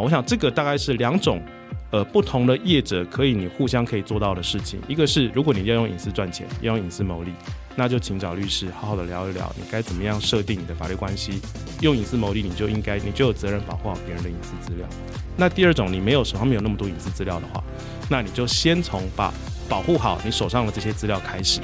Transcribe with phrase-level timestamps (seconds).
[0.00, 1.40] 我想这个大概是两种。
[1.90, 7.32] 呃，不同的业者可以你互相可以做到的事情，一个是如果你要用隐私赚钱，要用隐私牟利，
[7.76, 11.40] 那就请找律师好好的聊一聊，你该怎么样设定你的法律关系。
[11.80, 14.86] 用隐私牟利，你就应该你就有责任保护好别人的隐私资料。
[15.34, 17.64] 那第二种，你没有手上没有那么多隐私资料的话，
[18.10, 19.32] 那你就先从把
[19.66, 21.58] 保护好你手上的这些资料开始。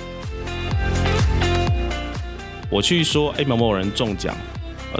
[2.70, 4.34] 我去说，哎，某某人中奖。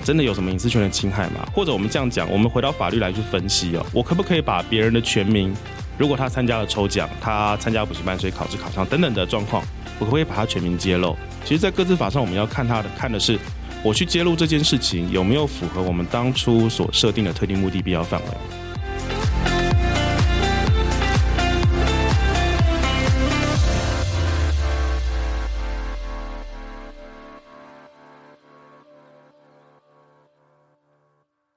[0.01, 1.47] 真的有什么隐私权的侵害吗？
[1.53, 5.55] 或者我们这样讲，我们回到法律来去分析哦，我可不可以把别人的全名，
[5.97, 9.63] 如果他参加了抽奖，他参加补习班，所以考试考上等等的状况，
[9.99, 11.17] 我可不可以把他全名揭露？
[11.45, 13.39] 其实，在各自法上，我们要看他的，看的是
[13.83, 18.64] 我去揭露这件事情有没有符合我们当初所设定的特定目的必要范围。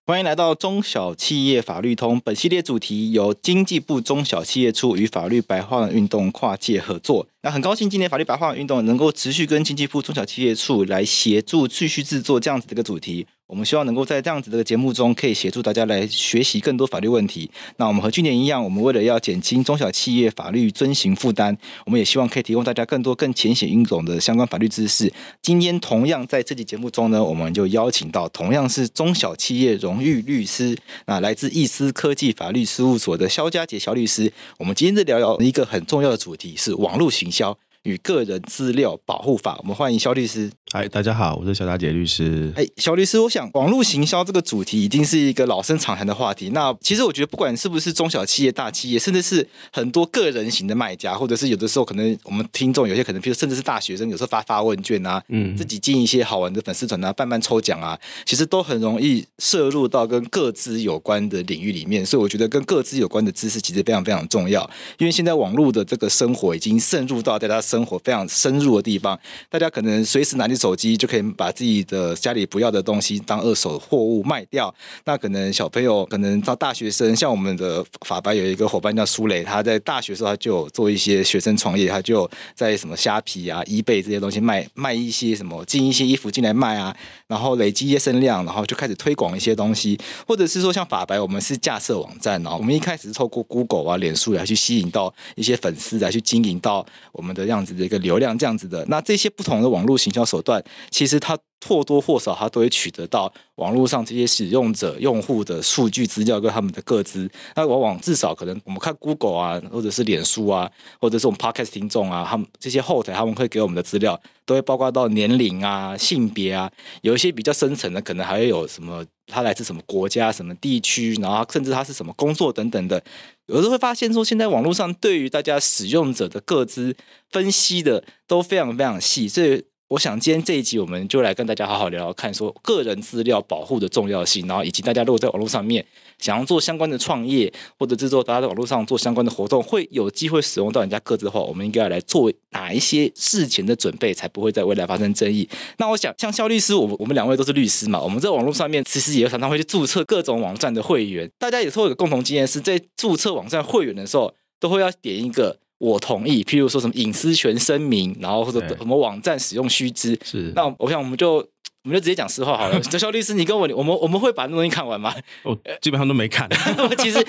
[0.10, 2.18] 欢迎来到中小企业法律通。
[2.22, 7.28] 本系列主题由经济部中小企业处与法律白话文运动跨界合作。
[7.42, 13.28] 那很高兴今年法律白话文运动能够持续跟经济部中小企业处来协助继续制作这样子的一个主题。
[13.48, 17.50] 我们希望能够在这样子的节目中，可以协助大家来学习更多法律问题。
[17.78, 25.12] 那我们和去年一样，我们为了要减轻中小企业法律遵行负担，我们也希望可以提供大家更多更浅显易懂的相关法律知识。
[25.42, 34.34] 今天同样在这期节目中呢，我们就邀请到同样是中小企业荣誉律师，那来自易思科技法律事务所的肖佳杰肖律师。
[34.58, 37.58] 我们今天在聊聊一个很重要的主题，是网络行销。
[37.88, 40.52] 与个人资料保护法，我们欢迎肖律师。
[40.74, 42.52] 嗨，大家好，我是萧佳杰律师。
[42.54, 46.50] 哎，肖律师，我想网络行销这个主题已经是一个老生常谈的话题。
[46.50, 62.06] 那其实我觉得，不管是不是中小企业、大企业，甚至是很多个人型的卖家，或者是有的时候可能我们听众有些可能，譬如甚至是大学生，有时候发发问卷啊，嗯，自己进一些好玩的粉丝团啊，办办抽奖啊，其实都很容易涉入到跟各自有关的领域里面。
[62.06, 69.18] 所以我觉得跟各自有关的知识其实非常非常重要，因为现在网络的这个生活已经渗入到大家生生活非常深入的地方，
[69.52, 74.74] 大家可能随时拿起手机就可以把自己的家里不要的东西当二手货物卖掉。
[75.06, 86.96] 那可能小朋友，可能到大学生，像我们的法白有一个伙伴叫苏磊，他在大学时候他就有做一些学生创业，他就在什么虾皮啊、eBay 这些东西卖卖一些什么进一些衣服进来卖啊，
[87.28, 97.98] 然后累积一些声量，然后就开始推广一些东西，或者是说像法白，我们是架设网站，然后我们一开始是透过 Google 啊、脸书来去吸引到一些粉丝来去经营到我们的样的一个。
[97.98, 107.30] 流量这样子的，那这些不同的网络行销手段，其实它或多或少，它都会取得到网络上这些使用者、用户的数据资料跟他们的个资。
[107.56, 123.04] 那往往至少可能我们看 Google 啊，或者是脸书啊，或者是我们 Podcast 听众啊，他们这些后台他们会给我们的资料，都会包括到年龄啊、性别啊，有一些比较深层的，可能还会有什么他来自什么国家、什么地区，然后甚至他是什么工作等等的。
[123.46, 126.96] 有时候会发现说，现在网络上对于大家使用者的各自
[127.30, 129.64] 分析的都非常非常细，所以。
[129.92, 135.86] 我想今天这一集我们就来跟大家好好聊聊看，说个人资料保护的重要性，然后以及大家如果在网络上面
[136.20, 145.48] 想要做相关的创业，或者制作大家在网络上做相关的活动，会有机会使用到人家各自的话，我们应该要来做哪一些事前的准备，才不会在未来发生争议。
[145.78, 155.60] 那我想，像肖律师，我我们两位都是律师嘛，我们在网络上面其实也常常会去注册各种网站的会员，大家也是会有共同经验，是在注册网站会员的时候，都会要点一个。
[155.80, 160.20] 我同意，譬如说什么隐私权声明，然后或者什么网站使用须知。
[160.24, 161.48] 是，那我想我们就
[161.88, 162.84] 我们就直接讲实话好了。
[163.00, 165.16] 萧律师，你跟我，我们我们会把那东西看完吗？
[165.44, 166.46] 我基本上都没看。
[167.00, 167.26] 其实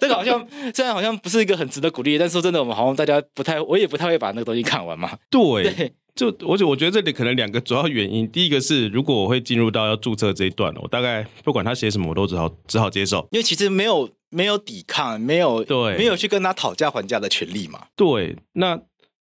[0.00, 5.10] 这个好像虽然好像不是一个很值得鼓励，但是说真的，我们好像大家不太，我也不太会把那个东西看完嘛。
[5.28, 14.08] 对，对就我觉我觉得这里可能两个主要原因，第一个是如果我会进入到要注册这一段，我大概不管他写什么，我都只好只好接受，因为其实没有。
[14.28, 17.86] 没有抵抗，没有对，没有去跟他讨价还价的权利嘛？
[17.94, 18.36] 对。
[18.54, 18.78] 那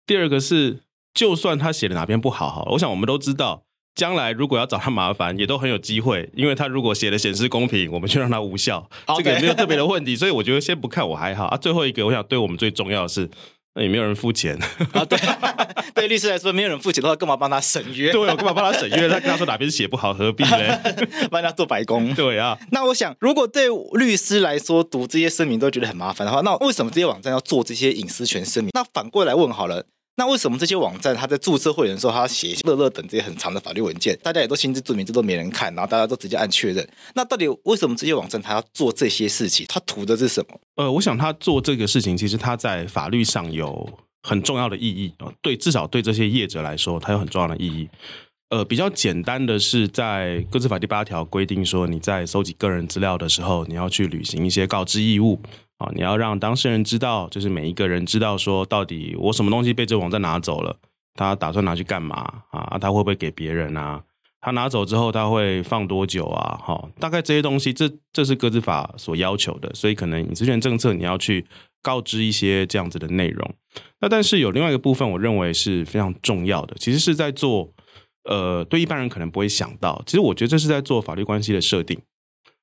[0.05, 0.81] 第二个是，
[1.11, 3.63] 就算他写的哪边不好，好，我想我们都知道，
[3.95, 6.29] 将来如果要找他麻烦，也都很有机会。
[6.35, 10.15] 因为他如果写的显示公平，我们就让他无效.这个也没有特别的问题。
[10.15, 11.57] 所以我觉得先不看我还好啊。
[11.57, 13.29] 最后一个，我想对我们最重要的是。
[13.73, 14.59] 那也没有人付钱
[14.91, 15.05] 啊！
[15.05, 15.17] 对，
[15.95, 18.11] 对律师来说，没有人付钱的话，干嘛帮他审约？
[18.11, 19.07] 对，我干嘛帮他审约？
[19.07, 20.77] 他跟他说哪边写不好，何必呢？
[21.31, 22.13] 帮他做白工。
[22.13, 22.59] 对啊。
[22.71, 28.71] 那我想，如果对律师来说，读这些声明都觉得很麻烦的话，那为什么这些网站要做这些隐私权声明？
[28.73, 29.85] 那反过来问好了。
[30.17, 34.17] 那为什么这些网站他在注册会员的时候，他写乐乐等这些很长的法律文件？
[34.21, 36.87] 大家也都心知肚明，这都没人看，然后大家都直接按确认。
[37.15, 39.65] 那到底为什么这些网站他要做这些事情？
[39.69, 40.59] 他图的是什么？
[40.75, 43.89] 呃，我想他做这个事情，其实他在法律上有
[44.21, 45.31] 很重要的意义啊。
[45.41, 47.89] 对，至少对这些业者来说，它有很重要的意义。
[48.49, 55.39] 呃，比较简单的是在个资法第八条规定说，你在收集个人资料的时候，你要去履行一些告知义务
[55.81, 60.75] 啊，你要让当事人知道，就是每一个人知道说，到底我什么东西被这网站拿走了，
[61.15, 62.15] 他打算拿去干嘛
[62.51, 62.77] 啊？
[62.79, 64.01] 他会不会给别人啊？
[64.39, 66.59] 他拿走之后他会放多久啊？
[66.63, 71.45] 好，大概这些东西，这这是个资法所要求的，所以可能隐私权政策你要去
[71.81, 73.53] 告知一些这样子的内容。
[73.99, 77.71] 那但是有另外一个部分，我认为是非常重要的，其实是在做。
[78.29, 81.99] 呃，对一般人可能不会想到，其实我觉得这是在做法律关系的设定，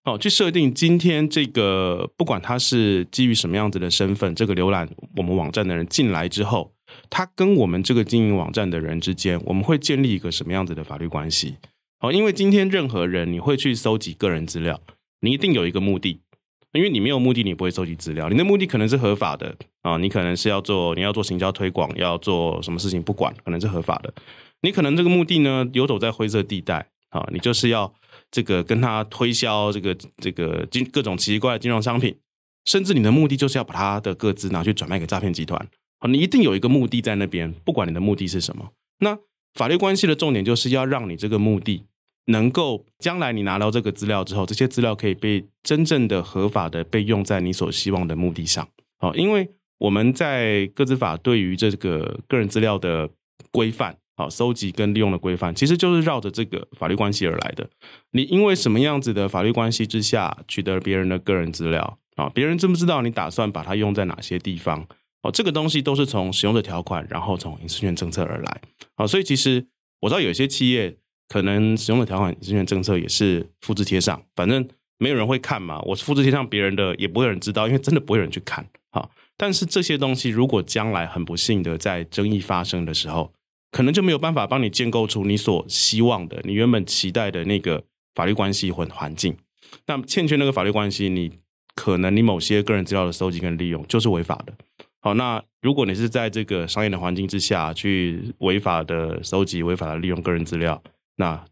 [0.09, 6.73] 哦，去设定今天这个不管他是基于什么样子的身份，这个浏览我们网站的人进来之后，
[7.11, 11.57] 他跟我们这个经营网站的人之间，我们会建立一个什么样子的法律关系？
[12.01, 14.81] 哦，因为今天任何人你会去搜集个人资料，
[15.21, 16.21] 你一定有一个目的，
[16.73, 24.15] 因为你没有目的，你不会搜集资料，你的目的可能是合法的啊，你可能是要做你要做行销推广，要做什么事情，不管可能是合法的。
[24.63, 27.93] 你可能这个目的呢，游走在灰色地带啊，你就是要
[28.31, 32.15] 这个跟他推销这个这个金各种奇怪的金融商品，
[32.65, 35.67] 甚至你的目的就是要把他的个资拿去转卖给诈骗集团
[35.99, 38.73] 好，你一定有一个目的在那边，不管你的目的是什么。
[39.01, 39.19] 那
[39.55, 41.85] 法律关系的重点就是要让你这个目的
[42.27, 49.49] 能够将来你拿到这个资料之后，这些资料可以被真正的合法的被用在你所希望的目的上啊，因为
[49.79, 53.09] 我们在个资法对于这个个人资料的
[53.51, 53.97] 规范。
[54.19, 57.71] 好，收集跟利用的规范其实就是绕着这个法律关系而来的。
[58.11, 62.29] 你因为什么样子的法律关系之下取得别人的个人资料啊？
[62.35, 64.85] 别人知不知道你打算把它用在哪些地方？
[65.23, 68.61] 哦，这个东西都是从使用的条款，然后从隐私权政策而来。
[68.97, 69.65] 啊，所以其实
[70.01, 70.97] 我知道有些企业
[71.29, 74.69] 可能使用的条款、隐私权政策也是复制贴上，反正
[74.99, 75.81] 没有人会看嘛。
[75.83, 78.67] 我复制贴上别人的，也不会有人知道，因为真的不会有人去看。
[78.91, 83.33] 好，但是这些东西如果将来很不幸的在争议发生的时候，
[83.71, 87.85] 可能就没有办法帮你建构出你所希望的、你原本期待的那个
[88.15, 89.37] 法律关系或环境。
[89.87, 91.31] 那欠缺那个法律关系，你
[91.75, 94.53] 可能你某些个人资料的收集跟利用就是违法的。
[95.01, 100.83] 好，那如果你是在这个商业的环境之下去违法的收集、违法的利用个人资料，
[101.17, 101.45] 那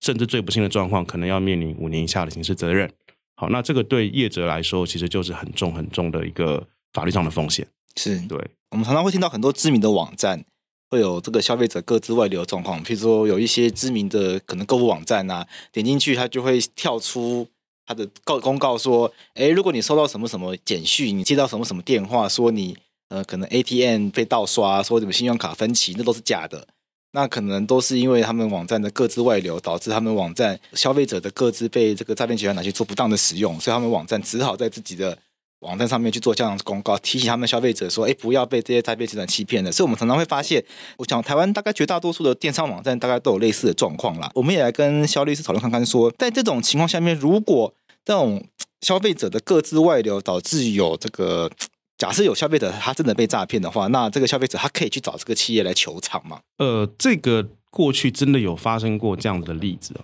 [0.00, 2.88] 甚至最不幸的状况，可能要面临五年以下的刑事责任。
[3.34, 7.66] 好，那这个对业者来说，其实就是很重很重的一个法律上的风险。
[7.96, 8.38] 是对，
[8.70, 10.44] 我们常常会听到很多知名的网站。
[10.92, 17.48] 会有这个消费者各自外流的状况，譬如说有一些知名的可能购物网站啊，点进去它就会跳出
[17.86, 22.76] 它的告公告说，哎，如果你收到什么什么简讯，你接到什么什么电话，说你
[23.08, 26.68] 呃可能 ATM 被盗刷，说什么信用卡分期，那都是假的，
[27.12, 35.16] 那可能都是因为他们网站的各自外流，导致他们网站消费者的各自被这个诈骗集团拿去做不当的使用，所以他们网站只好在自己的。
[35.62, 40.62] 网站上面去做这样的公告，提醒他们消费者说：“哎，不要被这些诈骗集团欺骗了。”所以，我们常常会发现，
[40.98, 44.30] 我想台湾大概绝大多数的电商网站大概都有类似的状况啦。
[44.34, 47.72] 我们也来跟肖律师讨论看看，说在这种情况下面，如果
[48.04, 48.44] 这种
[48.80, 51.50] 消费者的各自外流导致有这个，
[51.96, 56.40] 假设有消费者他真的被诈骗的话，那这个消费者他可以去找这个企业来求偿吗？
[56.58, 59.94] 呃，这个过去真的有发生过这样的例子。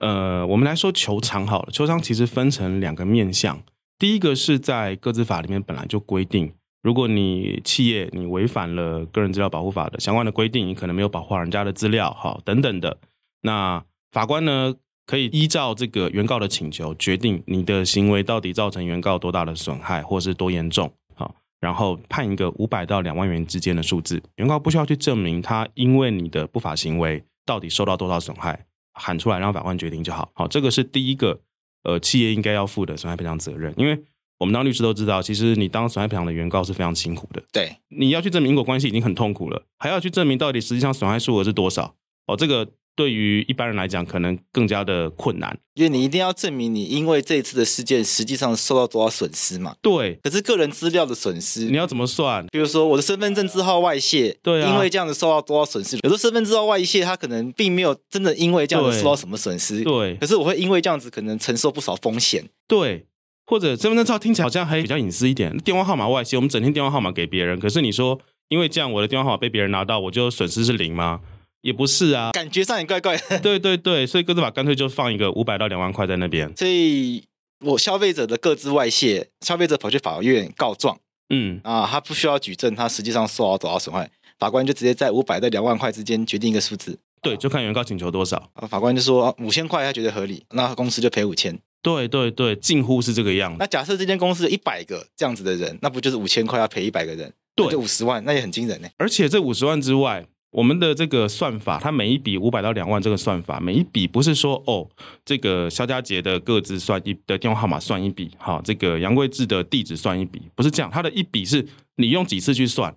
[0.00, 3.62] 呃，我们来说求偿好了，求偿其实分成两个面向。
[4.00, 6.50] 第一个是在个资法里面本来就规定，
[6.82, 12.96] 如果你企业你违反了个人资料保护法的相关的规定，你可能没有保护好人家的资料，好等等的，
[13.42, 14.74] 那法官呢
[15.04, 28.64] 可以依照这个原告的请求，决定你的行为到底造成原告多大的损害，或是多严重，好，然后判一个五百到两万元之间的数字，原告不需要去证明他因为你的不法行为到底受到多少损害，
[28.94, 31.38] 喊出来让法官决定就好，好，这个是第一个。
[31.82, 34.02] 呃，企业应该要负的损害赔偿责任，因为
[34.38, 37.42] 我们当律师都知道，其实你当损害赔偿的原告是非常辛苦的。
[37.52, 41.94] 对，你要去证明因果关系已经很痛苦了，还要去证明到底实际上损害数额是多少。
[42.26, 42.68] 哦，这个。
[42.96, 49.74] 对于一般人来讲，可能更加的困难，因为你一定要证明你因为这一次的事件，实际上受到多少损失嘛。
[49.80, 52.46] 对，可是个人资料的损失，你要怎么算？
[52.52, 55.98] 比如说我的身份证字号外泄，对啊，因为这样子受到多少损失？
[56.02, 60.16] 有的身份证字号外泄，他可能并没有真的因为这样子受到什么损失，对。
[60.16, 63.06] 可是我会因为这样子可能承受不少风险，对。
[63.46, 71.18] 或者身份证字号听起来好像还比较隐私一点，电话号码外泄，我们整天电话号码给别人，可是你说因为这样我的电话号码被别人拿到，我就损失是零吗？
[71.62, 73.38] 也不是啊，感觉上也怪怪的。
[73.40, 76.50] 对对对，所以各自法干脆就放一个五百到两万块在那边。
[76.56, 77.22] 所以
[77.64, 80.98] 我消费者的各自外泄，消费者跑去法院告状，
[81.28, 86.98] 嗯啊，他不需要举证，他实际上受到多少损害，法官就直接在五百到两万块之间决定一个数字。
[87.20, 88.50] 对，就看原告请求多少。
[88.54, 91.58] 啊，法官就说五千块他觉得合理，那公司就赔五千。
[91.82, 93.56] 对对对，近乎是这个样子。
[93.58, 97.30] 那假设这间公司一百个这样子的人，那不就是五千块要赔一百个人？
[97.54, 98.88] 对，就五十万，那也很惊人呢。
[98.96, 100.26] 而且这五十万之外。
[100.50, 104.88] 我们的这个算法，它每一笔五百到两万这个算法，每一笔不是说哦，
[105.24, 111.66] 这个肖家杰的个资算一的电话号码算一笔，好，这个杨贵志的地址算一笔，不是这样，它的一笔是
[111.96, 112.94] 你用几次去算。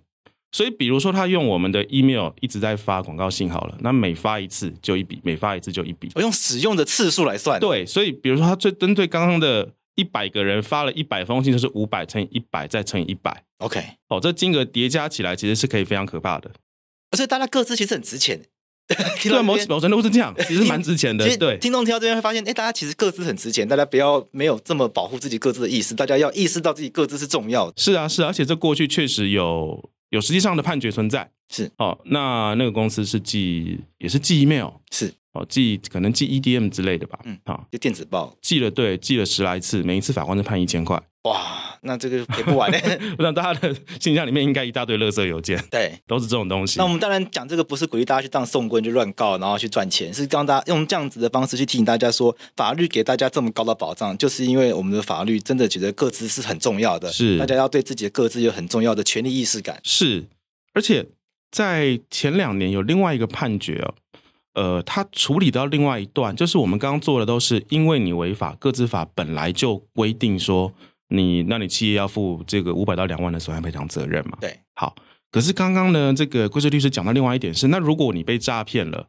[0.52, 6.12] 所以，比如说他用我们的 email 一直在发广告信好了，那每发一次就一笔，每发一次就一笔。
[6.14, 7.60] 我用使用的次数来算。
[7.60, 13.44] 对，所以比如说他最针对刚刚的一百个人发了一百封信，就是五百乘以一百再乘以一百。
[13.58, 16.52] OK，哦，这金额叠加起来其实是可以非常可怕的。
[17.14, 18.42] 而且大家各自其实很值钱。
[19.24, 21.26] 对，某某程度是这样， 其实蛮值钱的。
[21.38, 27.74] 对，听众听到这边会发现，哎，大家其实各自很值钱，大家不要没有这么保护自己各自的意思，大家要意识到自己各自是重要的。
[27.78, 29.90] 是啊，是啊，而且这过去确实有。
[30.10, 42.78] 有实际上的判决存在，是哦，那那个公司是寄，也是寄 email，是哦，寄可能寄 EDM 之类的吧，嗯，好，就电子报寄了，对，寄了十来次，每一次法官都判一千块，哇，那这个赔不完呢。
[43.18, 46.78] 我想大家的信箱里面应该一大堆垃圾邮件，对，都是这种东西。
[46.78, 60.26] 那我们当然讲这个不是鼓励大家去当送棍，就乱告，然后去赚钱，是让大家用这样子的方式去提醒大家说，法律给大家这么高的保障，就是因为我们的法律真的觉得各自是很重要的，是大家要对自己的各自有很重要的权利意识感，是。
[60.74, 61.06] 而且
[61.52, 63.94] 在前两年有另外一个判决哦，
[64.56, 70.74] 呃，他处理到另外一段，就是我们刚刚做的都是因为你违法，各自法本来就规定说
[71.14, 74.38] 你，那你企业要负这个五百到两万的损害赔偿责任嘛。
[74.42, 74.96] 对，好，
[75.32, 79.08] 可是刚刚呢，这个贵智律师讲到另外一点是，那如果你被诈骗了，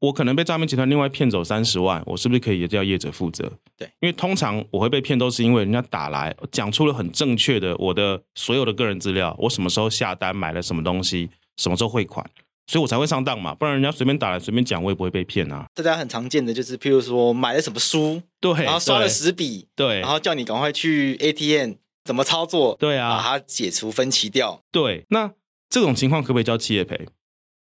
[0.00, 3.52] 我可能被诈骗集团另外骗走三十万，我是不是可以也叫业者负责？
[3.78, 12.28] 对，因为通常我会被骗，都是因为人家打来讲出了很正确的我的所有的个人资料，我什么时候下单买了什么东西，什么时候汇款，
[12.66, 13.54] 所以我才会上当嘛。
[13.54, 15.66] 不然人家随便打来随便讲，我也不会被骗啊。
[15.74, 24.60] 大家很常见的就是，譬如说买了什么书，对，然后刷了十笔，对，然后叫你赶快去 ATM 怎么操作，对啊，把它解除分歧掉。
[24.70, 25.32] 对，那
[25.68, 27.06] 这种情况可不可以叫企业赔？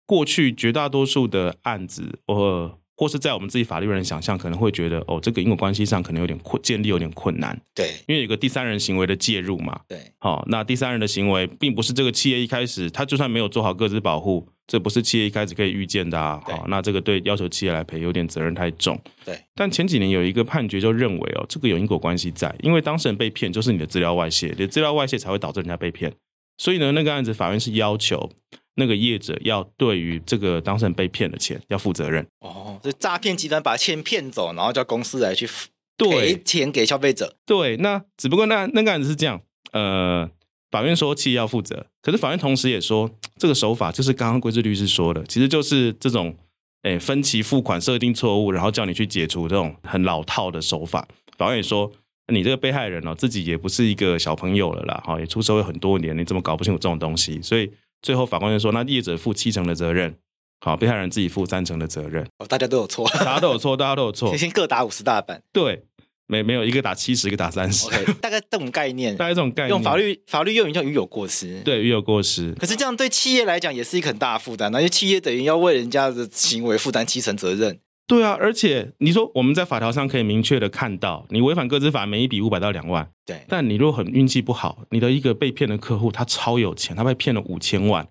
[0.05, 2.79] 过去绝大多数的案子，我。
[2.95, 7.59] 或是在我们自己法律人想象，可能会觉得哦，这个因果关系上可能有点困，建立有点困难。
[7.73, 9.81] 对，因为有个第三人行为的介入嘛。
[9.87, 16.41] 对，好、哦，那第三人的行为并不是这个企业一开始，他就算没有做好各自保护，这不是企业一开始可以预见的啊。
[16.45, 18.99] 好、哦，那这个对要求企业来赔有点责任太重。
[19.25, 26.13] 对，但前几年有一个判决就认为哦，这个有因果关系在，因为当事人被骗就是你的资料外泄，你的资料外泄才会导致人家被骗，
[26.57, 28.29] 所以呢，那个案子法院是要求。
[28.75, 35.47] 那个业者要对于这个当事人被骗的钱要负责任哦，所以诈骗集团把钱骗走，然后叫公司来去
[35.95, 37.35] 赔钱给消费者。
[37.45, 39.39] 对，那只不过那那个案子是这样，
[39.73, 40.27] 呃，
[40.73, 46.35] 法院说企业要负责，可是法院同时也说 这个手法就是刚刚桂智律师说的，其实就是这种
[46.81, 51.07] 诶分期付款设定错误，然后叫你去解除这种很老套的手法。
[51.37, 51.91] 法院也说
[52.33, 57.39] 你这个被害人哦，自己也不是一个小朋友了啦，哈，也出社会很多年，你怎么搞不清楚这种东西？
[57.41, 57.71] 所以。
[58.05, 60.13] 最后法官就说：“那业者负七成的责任，
[60.59, 62.21] 好，被害人自己负三成的责任。
[62.37, 65.41] 哦，大家都有错，大家都有错，大家都有错， 先各打五十大板。
[65.53, 65.85] 对，
[66.33, 67.87] 没没有一个打七十，一个打三十。
[67.87, 71.61] Okay, 大概这种概念，大概这种概念，用法律法律用语叫鱼有过失。
[71.61, 72.51] 对，鱼有过失。
[72.53, 83.09] 可是这样对企业来讲也是一个很大的负担，那些企业等于要为人家的行为负担七成责任。”对啊，而且你说我们在法条上可以明确的看到，你违反个资法每一笔五百到两万。
[83.25, 88.05] 对，但你如果很运气不好，你的一个被骗的客户他超有钱，他被骗了五千万，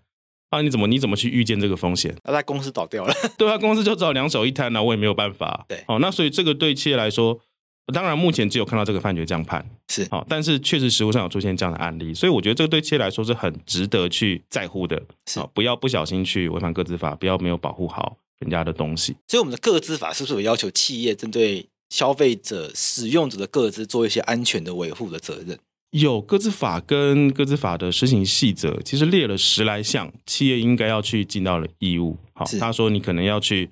[0.48, 2.16] 啊，你怎么你怎么去预见这个风险？
[2.24, 3.14] 那他公司倒掉了。
[3.36, 5.66] 对啊，公司就只好两手一摊了，我也没有办法。
[5.68, 7.38] 对，哦，那所以这个对企业来说，
[7.92, 15.02] 当然目前只有看到这个判决这样判是，好，但是确实实务上有出现这样的案例，所以我觉得这个对企业来说是很值得去在乎的。
[15.26, 18.16] 是，不要不小心去违反个资法，不要没有保护好。
[18.38, 25.56] 人家的东西，所以我们的个资法是不是有要求企业针对消费者、使用者的个资做一些安全的维护的责任？
[25.92, 32.16] 有个资法跟个资法的施行细则，其实列了十来项，企业应该要去尽到的义务。
[32.32, 33.70] 好，他说你可能要去，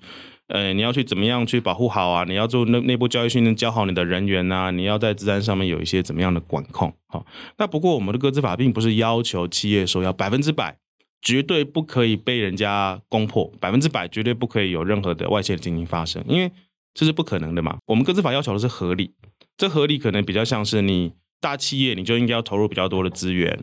[0.50, 2.24] 呃，你要去怎么样去保护好啊？
[2.24, 4.70] 你要做内内部教育训练，教好你的人员啊？
[4.70, 6.92] 你要在资安上面有一些怎么样的管控？
[7.06, 7.24] 好，
[7.58, 10.76] 那不过我们的个资法并不是要求企业说要百分之百。
[11.22, 16.50] 绝对不可以被人家攻破，百分之百绝对不可以有任何的外泄的情形发生，因为
[16.94, 17.76] 这是不可能的嘛。
[17.88, 19.12] 我们个资法要求的是合理，
[19.58, 23.54] 这合理可能比较像是你大企业，你就应该要投入比较多的资源；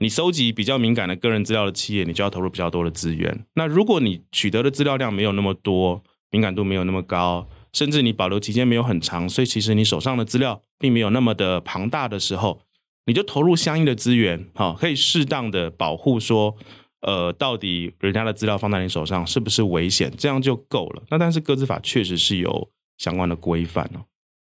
[0.00, 3.46] 你收集比较敏感的个人资料的企业，你就要投入比较多的资源。
[3.54, 12.60] 那如果你取得的资料量没有那么多，敏感度没有那么高，甚至你保留期间没有很长，所以其实你手上的资料并没有那么的庞大的时候，
[13.06, 16.56] 你就投入相应的资源，好，可以适当的保护说。
[17.02, 20.12] 呃，到底人家的资料放在你手上是不是危险？
[20.16, 21.02] 这样就够了。
[21.10, 22.68] 那但是个资法确实是有
[22.98, 24.02] 相关的规范哦。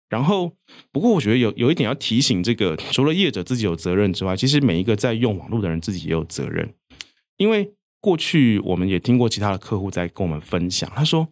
[0.10, 0.52] 然后，
[0.92, 6.74] 不过我觉得有有一点要提醒，这个除了业者自己有责任之外，其实每一个在用网络的人自己也有责任。
[7.38, 7.72] 因为
[8.02, 11.30] 过去我们也听过其他的客户在跟我们分享，他说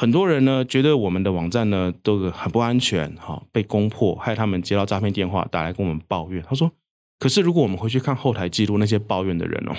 [0.00, 6.42] 很多人呢觉得我们的网站呢都很不安全，哈，被攻破，害他们接到诈骗电话打来跟我们抱怨。
[6.48, 6.72] 他说，
[7.18, 9.76] 可是如果我们回去看后台记录，那些抱怨的人哦，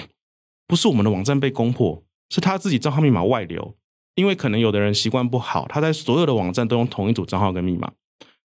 [0.67, 3.73] 不是我们的网站被攻破，是他自己账号密码外流，
[4.13, 7.91] 因为可能有的人习惯不好，他在所有的网站都用同一组账号跟密码。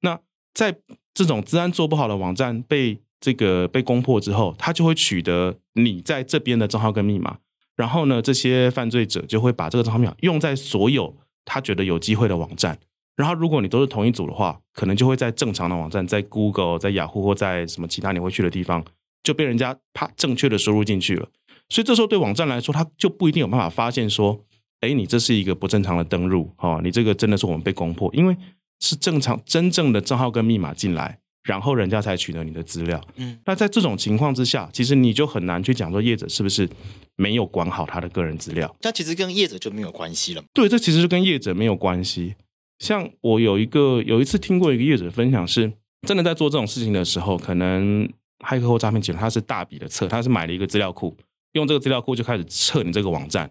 [0.01, 0.19] 那
[0.55, 0.79] 在
[1.13, 7.37] 这种资安做不好的网站被这个被攻破之后，他就会取得你在这边的账号跟密码。
[7.77, 11.15] 然后呢，这些犯罪者就会把这个账号密码用在所有
[11.47, 12.79] 他觉得有机会的网站。
[13.17, 18.85] 然后，如果你都是同一组的话，可能就会在正常的网站，在 Google、在雅虎或在什么其他你会去的地方，
[19.23, 21.27] 就被人家啪正确的输入进去了。
[21.71, 24.45] 所以这时候对网站来说，他就不一定有办法发现说，
[24.81, 28.37] 哎，你这是一个不正常的登入，哦，你这个真的是我们被攻破，因为
[28.81, 31.21] 是正常真正的账号跟密码进来。
[31.47, 36.69] 然后人家才取得你的资料，嗯，那在这种情况之下，其实你就很难去讲说业者是不是
[37.15, 38.75] 没有管好他的个人资料。
[38.83, 40.43] 那其实跟业者就没有关系了。
[40.53, 42.35] 对，这其实是跟业者没有关系。
[42.81, 45.73] 像我有一个有一次听过一个业者分享，是
[46.03, 48.07] 真的在做这种事情的时候，可能
[48.45, 51.17] 骇客或诈骗集团他是大笔的测，他是买了一个资料库，
[51.53, 53.49] 用这个资料库就开始测你这个网站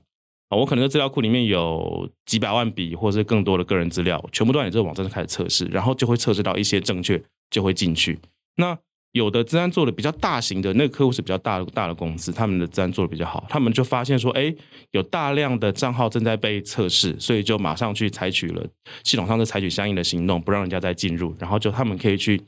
[0.50, 0.58] 啊。
[0.58, 7.20] 我可能在资料库里面有几百万笔或者是更多的个人资料，全部都在你这个网站上开始测试，然后就会测试到一些正确。
[7.56, 8.20] 就会进去。
[8.58, 8.78] 那
[9.14, 14.54] 有的治安做的比较大型的那个客户是比较大的大的公司，他们的治安做的比较好，他们就发现说，哎，
[14.92, 18.68] 有大量的账号正在被测试，所以就马上去采取了
[19.06, 22.42] 系统上就采取相应的行动，不让人家再进入，然后就他们可以去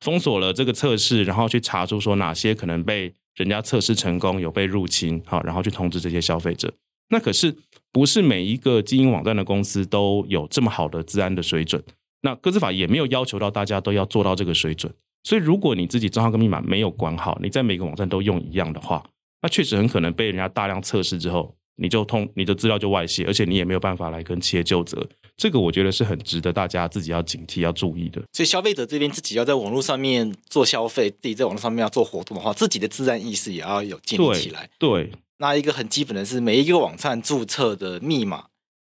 [0.00, 6.72] 封锁了这个测试，然后去查出说哪些可能被人家测试成功有被入侵，好，然后去通知这些消费者。
[7.10, 7.54] 那可是
[7.92, 11.82] 不是每一个经营网站的公司都有这么好的治安的水准。
[12.24, 14.90] 那个资法也没有要求到大家都要做到这个水准，
[15.24, 19.04] 所以如果你自己账号跟密码没有管好，你在每个网站都用一样的话，
[19.42, 25.06] 那确实很可能被人家大量测试之后，你就通你的资料就外泄，而且你也没有办法来跟企业就责。
[25.36, 28.22] 这个我觉得是很值得大家自己要警惕、要注意的。
[28.32, 34.70] 所以消费者这边自己要在网络上面做消费，自己在网络上面要做活动的话，自己的自然意识也要有建立起来。
[34.78, 38.46] 对，对，那一个很基本的是，每一个网站注册的密码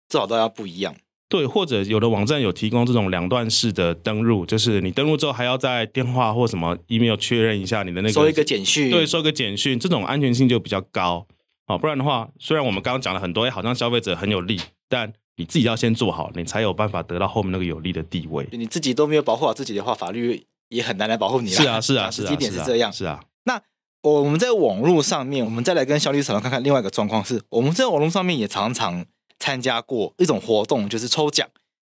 [0.08, 0.94] 最好都要不一样。
[1.28, 11.26] 对，或者有的网站有提供这种两段式的登录，就是你登录之后还要在电话或什么 email 确认一下你的那个收一个简讯，对，收一个简讯，这种安全性就比较高。
[11.66, 18.46] 好，不然的话，虽然我们刚刚讲了很多，哎，好像消费者很有利，但你自己要先做好，你才有办法得到后面那个有利的地位。
[18.52, 21.56] 你自己都没有保护好自己的话，法律也很难来保护你了。
[21.56, 22.92] 是啊，是啊，是啊，是这样。
[22.92, 23.60] 是啊，那
[24.02, 29.04] 我们在网络上面，我们再来跟萧律师讨论看看另外一个状况是，我们在网络上面也常常
[29.38, 31.48] 参加过一种活动，就是抽奖。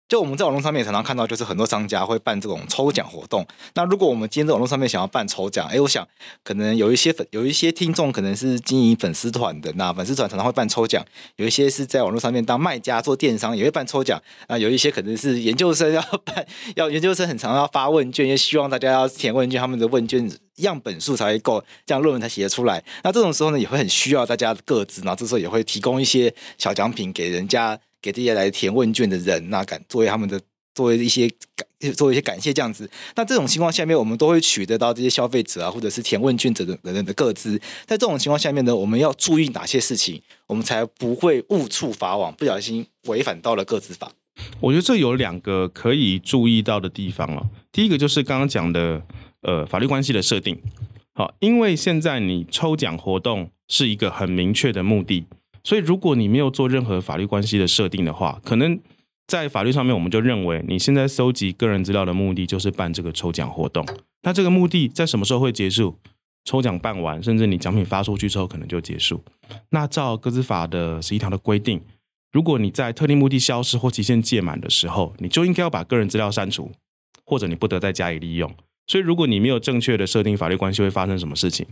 [0.09, 3.45] 就我们在网络上面常常看到，就是很多商家会办这种抽奖活动。
[3.73, 6.07] 那如果我们今天在网络上面想要办抽奖，哎，我想
[6.45, 11.03] 可能有一些粉，有一些听众可能是经营粉丝团的，那粉丝团常常会办抽奖；
[11.35, 14.21] 有一些是在网络上面当卖家做电商，也会办抽奖。
[14.47, 16.47] 那有一些可能是研究生要办，
[16.77, 22.83] 要研究生很常要发问卷，也希望大家要填问卷，他们的问卷样本数才会够，这样论文才写得出来。
[23.03, 27.79] 那这种时候呢，也会很需要大家的个资，然后这时候也会提供一些小奖品给人家。
[27.99, 30.39] 给这些来填问卷的人，那感作为他们的
[30.75, 32.89] 作为一些感作为一些感谢这样子。
[33.15, 37.57] 那这种情况下面，我们都会取得到这些消费者啊，或者是填问卷者的人的个资。
[37.87, 44.11] 在这种情况下面呢，我们要注意哪些事情，我们才不会误触法网，不小心违反到了个资法？
[44.59, 47.49] 我觉得这有两个可以注意到的地方哦。
[47.71, 49.01] 第一个就是刚刚讲的
[49.41, 50.59] 呃法律关系的设定，
[51.13, 55.25] 好，因为现在你抽奖活动是一个很明确的目的。
[55.63, 58.79] 所以，如果你没有做任何法律关系的设定的话，可能
[59.27, 63.85] 在法律上面，我们就认为你现在收集个人资料的目的就是办这个抽奖活动。
[64.21, 65.97] 那这个目的在什么时候会结束？
[66.45, 69.21] 抽奖办完，甚至你奖品发出去之后，可能就结束。
[69.71, 71.81] 那照个资法的十一条的规定，
[72.31, 76.71] 如果你在特定目的消失或期限届满的时候，你就应该要把个人资料删除，
[77.25, 78.49] 或者你不得再加以利用。
[78.87, 81.65] 所以，如果你没有正确的设定法律关系，会发生什么事情？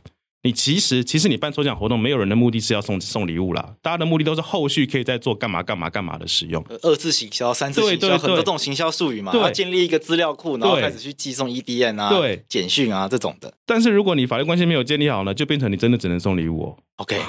[0.43, 6.63] 你其实，其实你办抽奖活动，没有人的目的是要送送礼物啦，大家的目的都是后续可以再做干嘛干嘛干嘛的使用。
[6.83, 13.51] 二次行销、三次行销，对对对，很多这种行销术语嘛，要建立一个资料库，然后开始去寄送 EDN 啊、对简讯啊这种的。
[13.65, 16.77] 但是如果你法律关系没有建立好呢，就变成你真的只能送礼物哦。
[16.97, 17.19] OK，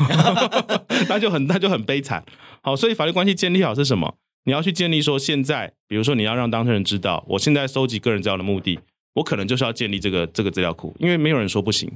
[1.08, 2.22] 那就很那就很悲惨。
[2.60, 4.16] 好，所以法律关系建立好是什么？
[4.44, 8.78] 你要去建立说，现在比如说你要让当事人知道，我现在收集个人资料的目的，
[9.16, 11.90] 我可能就是要建立这个这个资料库，因为没有人说不行。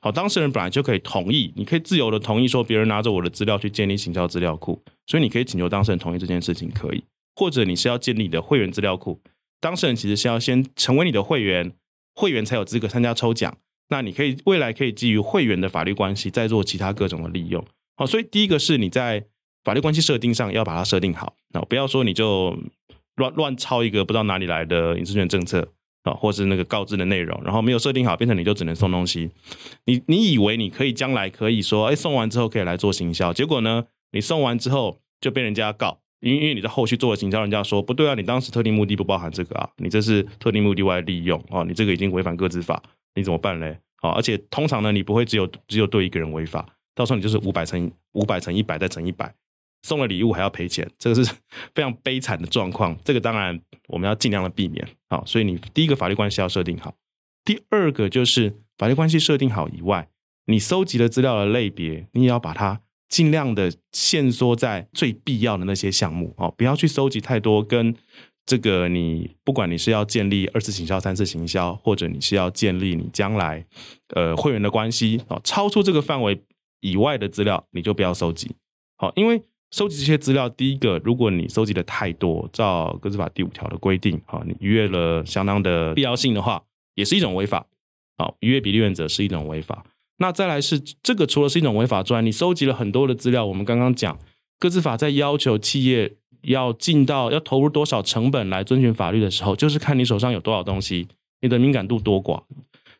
[0.00, 7.04] 好，当事人本来就可以同意，你可以自由的同意说别人拿着我的资料去建立行销资料库，所以你可以请求当事人同意这件事情可以，
[7.36, 9.20] 或者你是要建立你的会员资料库，
[9.60, 11.72] 当事人其实是要先成为你的会员，
[12.14, 13.54] 会员才有资格参加抽奖，
[13.90, 17.62] 那你可以未来可以基于会员的法律关系再做其他各种的利用，
[17.96, 19.26] 好，所以第一个是你在
[19.62, 22.58] 法律关系设定上要把它设定好，那不要说你就
[23.16, 25.68] 乱乱抄一个不知道哪里来的隐私权政策
[26.02, 29.30] 啊，或是那个告知的内容，然后没有设定好，变成你就只能送东西。
[29.86, 35.98] 你你以为你可以将来可以说，哎，送完之后可以来做行销，结果呢，你送完之后就被人家告。
[36.20, 42.80] 因为因为你在后续做了行销，人家说不对啊，你当时特定目的不包含这个啊，你这是特定目的外利用哦，你这个已经违反个资法，
[43.16, 43.76] 你怎么办嘞？
[44.02, 49.34] 啊，而且通常呢，你不会只有只有对一个人违法，到时候你就是五百乘五百乘一百再乘一百，
[49.82, 51.32] 送了礼物还要赔钱，这个是
[51.74, 52.96] 非常悲惨的状况。
[53.04, 54.86] 这个当然我们要尽量的避免。
[55.08, 56.94] 好，所以你第一个法律关系要设定好，
[57.44, 60.08] 第二个就是法律关系设定好以外，
[60.46, 62.80] 你收集的资料的类别，你也要把它。
[63.08, 67.94] 尽量的限缩在最必要的那些项目哦，不要去收集太多跟
[68.46, 73.66] 这个你不管你是要建立二次行销、三次行销，或者你是要建立你将来
[74.14, 76.42] 呃会员的关系哦，超出这个范围
[76.80, 78.56] 以外的资料你就不要收集。
[78.96, 79.42] 好，因为
[79.72, 86.62] 收集这些资料，第一个，如果你收集的太多，照个资法第五条的规定，好，你逾越了相当的必要性的话，
[86.94, 87.66] 也是一种违法。
[88.18, 89.82] 好，逾越比例原则是一种违法。
[90.18, 93.46] 那再来是这个，除了是一种违法之外，你收集了很多的资料。
[93.46, 94.18] 我们刚刚讲，
[94.58, 101.08] 个资法在要求企业要尽到要投入多少成本来遵循法律的时候，就是看你手上有多少东西，
[101.40, 102.42] 你的敏感度多寡。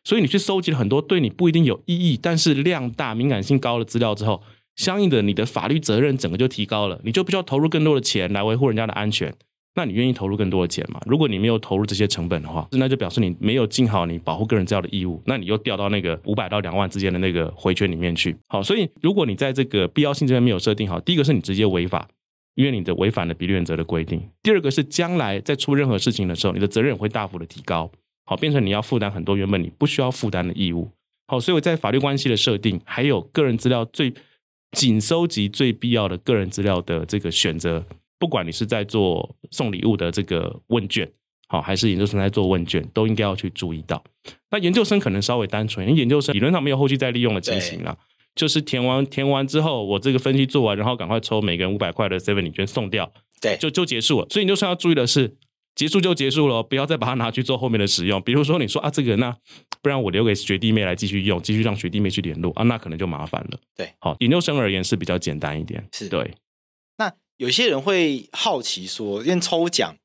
[0.03, 4.41] 所以你去收集了很多对你不一定有意义，但是量大、敏感性高的资料之后，
[4.75, 9.33] 相应的你的法律责任整个就提高了，你就必须要投入更多的钱来维护人家的安全。
[9.75, 11.01] 那你愿意投入更多的钱吗？
[11.07, 18.37] 如果你没有投入这些成本的话，那就表示你没有尽好你保护个人资料的义务，那你又掉到那个五百到两万之间的那个回圈里面去。
[18.49, 22.07] 好，所以如果你在这个必要性这边没有设定好，第一个是你直接违法，
[22.53, 27.89] 因为你的违反了比例原则的规定；第二个是将来在出任何事情的时候，你的责任会大幅的提高，
[28.25, 30.87] 好，变成你要负担很多原本你不需要负担的义务。
[31.25, 34.13] 好，所以我在法律关系的设定，还有个人资料最
[34.73, 37.85] 仅收集最必要的个人资料的这个选择。
[38.19, 41.11] 不管你是在做送礼物的这个问卷，
[41.49, 44.01] 好，还是研究生在做问卷，都应该要去注意到。
[44.49, 47.97] 那研究生可能稍微单纯，因为研究生理论上没有后续再利用的情形了，
[48.33, 54.27] 就是填完填完之后，我这个分析做完，然后赶快抽每个人五百块的 seven 礼券送掉，对，就就结束了。
[54.29, 55.35] 所以研究生要注意的是，
[55.75, 58.21] 结束就结束了，不要再把它拿去做后面的使用。
[58.21, 59.35] 比如说你说啊，这个那
[59.81, 63.59] 不然我留给学弟妹来继续用，继续让学弟妹去联络啊，那可能就麻烦了。
[63.75, 66.35] 对，好，研究生而言是比较简单一点，是对。
[66.97, 69.95] 那有些人会好奇说，因为抽奖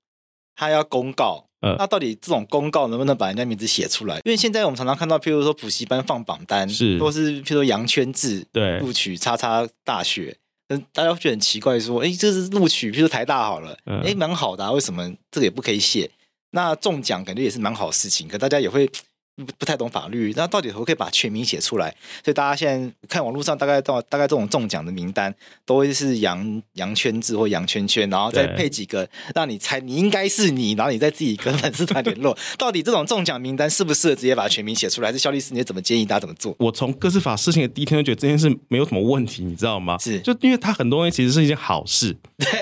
[0.56, 4.16] 他要公告，呃，那到底这种公告能不能把人家名字写出来？
[4.24, 10.36] 因为现在我们常常看到，譬如说补习班放榜单，是，或是譬如说羊圈制，对，录取叉叉大学，
[10.68, 16.10] 嗯，大家会觉得很奇怪，说，哎，这是录取，譬如说台大好了，哎，蛮好的啊，为什么这个也不可以写？
[16.50, 18.90] 那中奖感觉也是蛮好的事情，可大家也会。
[19.38, 21.88] 不不太懂法律，那到底可不可以把全名写出来？
[22.24, 25.32] 所以大家现在看网络上大概到大概这种中奖的名单，
[25.64, 32.36] 都会是羊羊圈字或羊圈圈，然后再配几个让你猜你应该是你，然后你再自己跟粉丝团联络。
[32.58, 35.08] 到底这种中奖名单适不适合直接把全名写出来？
[35.08, 36.54] 还是萧律师你怎么建议大家怎么做？
[36.58, 39.96] 我从各自法事情的第一天就觉得这件事没有什么问题，你知道吗？
[39.98, 42.16] 是，就因为它很多东西其实是一件好事，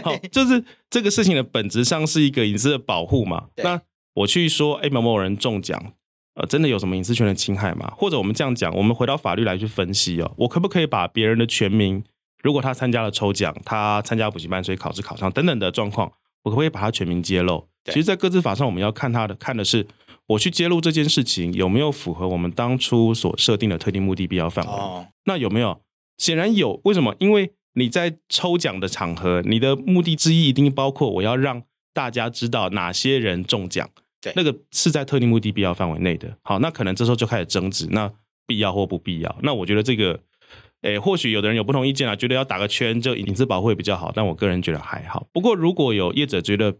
[0.04, 3.46] 好，就是这个事情的本质上是一个隐私的保护嘛。
[3.56, 3.80] 那
[4.14, 5.92] 我去说，哎，某某人中奖。
[6.36, 7.92] 呃，真的有什么隐私权的侵害吗？
[7.96, 12.04] 或者我们这样讲，我们回到法律来去分析哦，我可不可以把别人的全名，
[12.42, 17.66] 如果他参加了抽奖，他参加补习班，所以考试考上等等的状况，我可不可以把他全名揭露？
[17.86, 19.86] 其实，在各自法上，我们要看他的，看的是
[20.26, 24.72] 我去揭露这件事情有没有符合我们当初所设定的特定目的必要范围。
[24.72, 25.80] 哦，那有没有？
[26.18, 26.80] 显然有。
[26.84, 27.14] 为什么？
[27.18, 31.62] 因为你在抽奖的场合，你的目的之一一定包括我要让
[31.94, 33.88] 大家知道哪些人中奖。
[34.34, 38.10] 那个是在特定目的必要范围内的，好，那可能这时候就开始争执，那
[38.46, 39.36] 必要或不必要？
[39.42, 40.18] 那我觉得这个，
[40.82, 45.26] 诶，或许有的人有不同意见啊，觉得要打个圈，就隐私保护会比较好，但我个人觉得还好。
[45.32, 46.74] 不过如果有业者觉得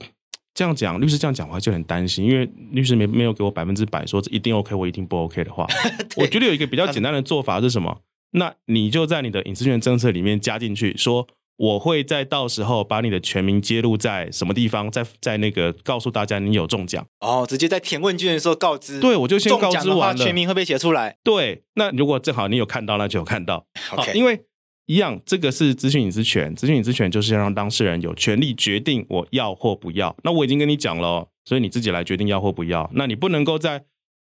[0.55, 5.67] 这样讲，律师这样讲，我还就很担心，因为律师没没有给我百分之百说这一定 OK，我一定不 OK 的话，
[6.17, 8.03] 我觉得有一个比较简单的做法是什么？
[8.33, 11.27] 那你就在你的隐私权政策里面加进去说。
[11.57, 19.01] 我会在到时候把你的全名揭露在什么地方，在在那个告诉大家你有中奖哦，直接在填问卷的时候告知。
[19.01, 20.25] 对，我就先告知完了。
[20.25, 21.17] 全名会被写出来。
[21.25, 23.67] 对，那如果正好你有看到，那就有看到。
[23.93, 24.45] OK，因为
[24.87, 30.15] 一样，这个是咨询隐私权，咨询隐私权就是要让当事人有权利决定我要或不要。
[30.25, 32.91] 那我已经跟你讲了，所以你自己来决定要或不要。
[32.95, 33.85] 那你不能够在。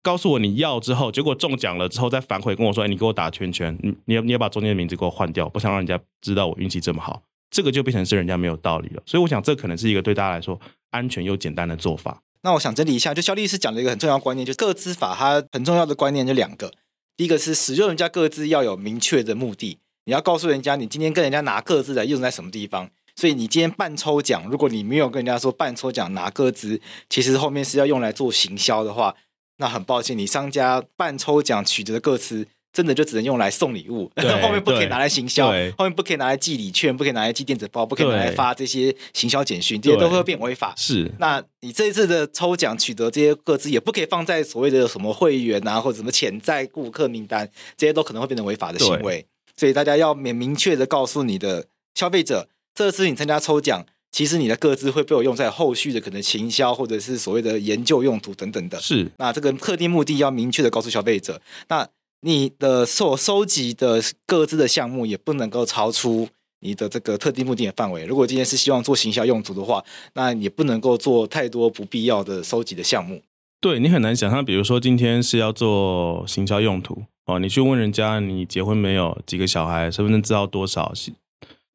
[0.06, 9.02] 告诉我你要之后，结果中奖了之后再反悔跟我说：“哎，你给我打圈圈，你你要你要把中间的名字给我换掉，不想让人家知道我运气这么好。”这个就变成是人家没有道理了。
[9.08, 10.60] 所以我想，这可能是一个对大家来说
[10.92, 12.22] 安全又简单的做法。
[12.44, 16.72] 那我想整理一下，就肖律师讲了一个很重要观念，就是个资法它很重要的观念就两个：
[17.18, 22.92] 第一个是使用人家个资要有明确的目的；你要告诉人家你今天跟人家拿个资来用在什么地方。
[23.18, 29.16] 所以你今天办抽奖，如果你没有跟人家说办抽奖拿个资，其实后面是要用来做行销的话，
[29.58, 40.74] 那很抱歉，你商家办抽奖取得的个资，真的就只能用来送礼物， 后面不可以拿来行销，后面不可以拿来寄礼券，不可以拿来寄电子包，不可以拿来发这些行销简讯，这些都会变违法。
[40.76, 49.26] 是，那你这一次的抽奖取得这些个资，也不可以放在所谓的什么会员啊，或者什么潜在顾客名单，这些都可能会变成违法的行为。
[49.56, 52.50] 所以大家要明明确的告诉你的消费者。
[52.78, 58.80] 这次你参加抽奖，其实你的个资会被我用在后续的可能行销或者是所谓的研究用途等等的。
[58.80, 61.42] 是，那这个特定目的要明确的告诉消费者。
[61.68, 61.86] 那
[62.22, 66.30] 你的所收集的各自的项目也不能够超出
[66.62, 68.06] 你的这个特定目的的范围。
[68.06, 73.22] 如果今天是希望做行销用途的话，那也不能够做太多不必要的收集的项目。
[73.60, 80.94] 对，你很难想象，比如说今天是要做行销用途哦，你去问人家你结婚没有，几个小孩，身份证字号多少？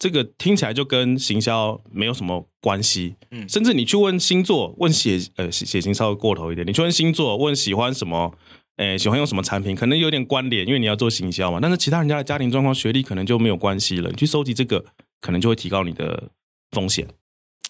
[0.00, 8.34] 这个听起来就跟行销没有什么关系，嗯，甚至你去问星座，问血呃血型稍微过头一点，你去问星座，问喜欢什么，
[8.76, 11.58] 诶，喜欢用什么产品，可能有点关联，因为你要做行销嘛。
[11.60, 14.08] 但是其他人家的家庭状况、学历可能就没有关系了。
[14.08, 14.82] 你去收集这个，
[15.20, 16.30] 可能就会提高你的
[16.70, 17.06] 风险。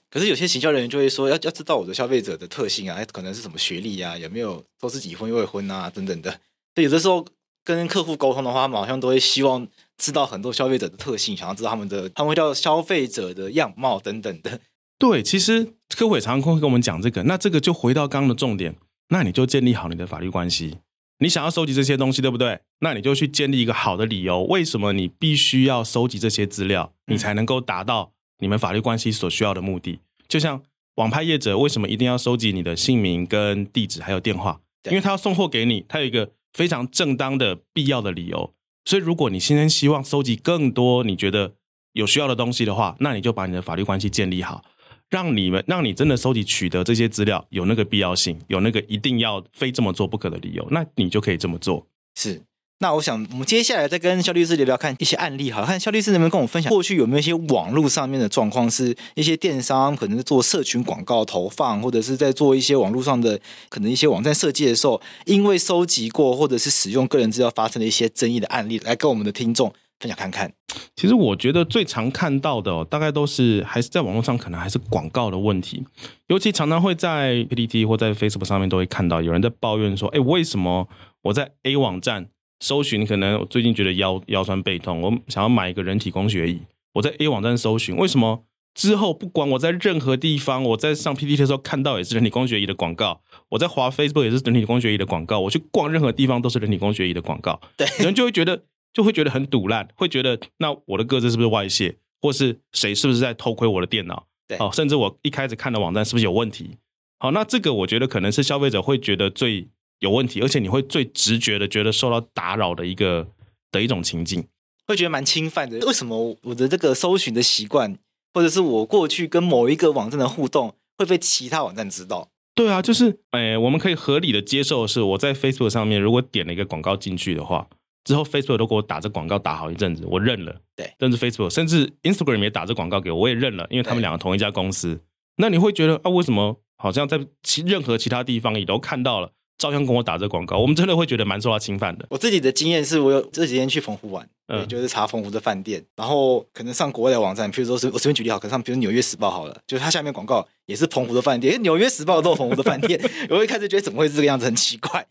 [0.09, 6.31] 可是有些行销人员就会说，要要知道我的消费者的特性啊，可能是什么学历啊，有没有都是已婚未婚啊等等的。
[6.77, 7.27] 所以有的时候
[7.77, 9.67] 跟客户沟通的话，他们好像都会希望。
[10.03, 14.59] 知道很多消费者的特性，想要知道他们的，他们会叫消费者的样貌等等的。
[14.99, 17.23] 对，其实客户也常常会跟我们讲这个。
[17.25, 18.75] 那这个就回到刚刚的重点，
[19.11, 20.79] 那你就建立好你的法律关系。
[21.19, 22.61] 你想要收集这些东西，对不对？
[22.79, 30.01] 那你就去建立一个好的理由，为什么你必须要收集这些资料，你才能够达到你们法律关系所需要的目的。
[30.27, 30.63] 就像
[30.95, 34.63] 网拍业者为什么一定要收集你的姓名、跟地址还有电话？
[34.87, 38.55] 因为他要送货给你，他有一个非常正当的必要的理由。
[38.85, 41.55] 所以，如果你今天希望收集更多你觉得
[41.93, 44.65] 有需要的东西的话，那你就把你的法律关系建立好，
[45.09, 51.87] 让你们让你真的收集取得这些资料有那个必要性，有那个一定要非这么做不可的理由，那你就可以这么做。
[52.15, 52.43] 是。
[52.83, 63.39] 那我想，我们接下来再跟肖律师聊聊看一些案例，好，看肖律师能不能跟我分享过去有没有一些网络上面的状况，是一些电商可能在做社群广告投放，或者是在做一些网络上的
[63.69, 70.51] 可能一些网站设计的时候，因为收集过或者是使用个人资料发生的一些争议的案例，来跟我们的听众分享看看。
[70.97, 75.85] 其实我觉得最常看到的，大概都是还是在网络上，可能还是广告的问题，
[76.29, 80.89] 尤其常常会在 PPT 或在 Facebook 上面都会看到有人在抱怨说，哎，为什么
[81.25, 82.29] 我在 A 网站
[82.61, 86.61] 搜寻可能我最近觉得腰腰酸背痛，我想要买一个人体工学椅。
[86.93, 88.45] 我在 A 网站搜寻，为什么
[88.75, 97.61] 之后不管我在任何地方，我在上 PPT 的时候看到也是人体工学椅的广告，我在滑 Facebook 也是人体工学椅的广告，我去逛任何地方都是人体工学椅的广告。
[97.77, 104.27] 对，人就会觉得就会觉得很堵烂，会觉得那我的个子是不是外泄，或是谁是不是在偷窥我的电脑？
[104.47, 106.77] 对，哦，甚至我一开始看的网站是不是有问题？
[107.19, 109.69] 好，那这个我觉得可能是消费者会觉得最。
[110.01, 113.29] 有问题，而且你会最直觉的觉得受到打扰的一个
[113.71, 114.47] 的一种情境，
[114.87, 115.79] 会觉得蛮侵犯的。
[115.87, 117.97] 为什么我的这个搜寻的习惯，
[118.35, 122.29] 或者是我过去跟某一个网站的互动，会被其他网站知道？
[122.55, 127.67] 对啊，就是，哎，我们可以合理的接受的是，我在 Facebook 上面如果点了一个广告进去的话，
[128.05, 130.61] 之后 Facebook 都给我打这广告打好一阵子，我认了。
[130.75, 135.01] 对，甚至 Facebook，甚至 Instagram 也打这广告给我，我也认了，因为他们两个同一家公司。
[135.37, 139.33] 那你会觉得啊，为什么好像在其任何其他地方也都看到了？
[139.61, 142.07] 照样跟我打这广告，我们真的会觉得蛮受到侵犯的。
[142.09, 155.07] 我自己的经验是我有这几天去澎湖玩，嗯，就是查澎湖的饭店，然后可能上国外的网站，譬如说是我随便举例好，可能上比如《纽约时报》好了，就是它下面广告也是澎湖的饭店，《纽约时报》都有澎湖的饭店， 我一开始觉得怎么会是这个样子，很奇怪。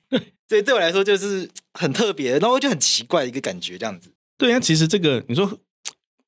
[0.47, 4.11] 所以对我来说就是很特别，然后就很奇怪的一个感觉，这样子。
[4.35, 5.59] 对啊，其实这个你说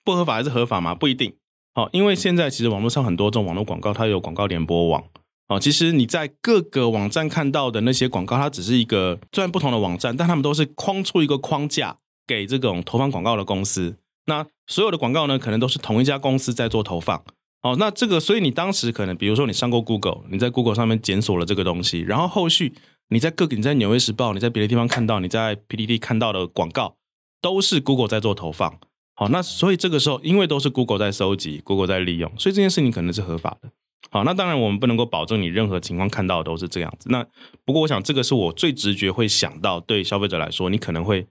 [0.04, 0.94] 不合法还是合法吗？
[0.94, 1.34] 不一定。
[1.74, 5.04] 好，因为现在其实网络上很多这种网络广告，它有广告联播网。
[5.52, 13.98] 哦，其实你在各个网站看到的那些广告，它只是一个虽然不同的网站，但他们都是框出一个框架给这种投放广告的公司。
[14.28, 17.22] 那所有的广告呢，可能都是同一家公司在做投放。
[17.64, 22.74] 哦，那这个，所以你当时可能，比如说你上过 Google，你在 Google 上面检索了这个东西，然后后续
[23.10, 26.96] 你在各个你在纽约时报，你在别的地方看到，你在 PDD 看到的广告，
[27.42, 28.80] 都是 Google 在做投放。
[29.16, 33.70] 好，那所以这个时候，因为都是 Google 在收集，Google 在利用，所以这件事情可能是合法的。
[34.10, 37.10] 好，那当然我们不能够保证你任何情况看到的都是这样子。
[37.10, 37.26] 那
[37.64, 41.26] 不过我想这个是我最直觉会想到，对消费者来说，你可能会，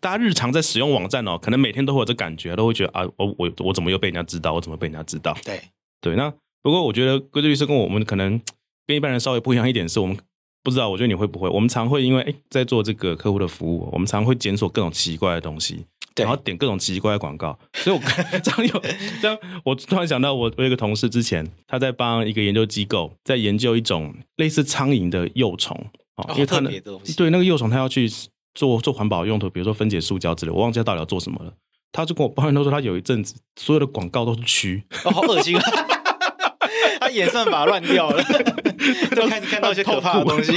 [0.00, 4.52] 大家日常在使用网站哦，可能每天都会有这感觉，都会觉得啊，我我我怎么又被人家知道？
[4.52, 5.34] 我怎么被人家知道？
[5.42, 5.62] 对
[6.02, 6.16] 对。
[6.16, 6.30] 那
[6.62, 8.38] 不过我觉得贵志律师跟我们可能
[8.86, 10.14] 跟一般人稍微不一样一点，是我们
[10.62, 11.48] 不知道，我觉得你会不会？
[11.48, 15.86] 我们常会因为哎在做这个客户的服务，我们常会检索各种奇怪的东西。
[16.16, 17.58] 然后点各种奇奇怪怪广告。
[17.74, 18.02] 所以我
[18.40, 18.82] 这样有
[19.20, 25.76] 这样，我突然想到我，我我有一个同事之前他在帮一个研究机构在研究一种类似苍蝇的幼虫
[26.16, 26.70] 哦，因为他呢
[27.16, 28.08] 对那个幼虫他要去
[28.54, 31.52] 做做环保用途，比如说分解塑胶之类，我忘记他到底要做什么了。
[31.92, 35.62] 他就跟我抱怨，他说他有一阵子所有的广告都是蛆，哦，好恶心啊！
[37.00, 38.22] 他演算法乱掉了，
[39.16, 40.52] 就开始看到一些可怕的东西。